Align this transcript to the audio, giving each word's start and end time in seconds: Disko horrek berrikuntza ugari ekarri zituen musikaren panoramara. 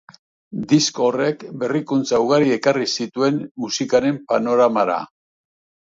Disko 0.71 1.05
horrek 1.09 1.45
berrikuntza 1.65 2.21
ugari 2.25 2.57
ekarri 2.57 2.89
zituen 2.99 3.41
musikaren 3.67 4.23
panoramara. 4.33 5.03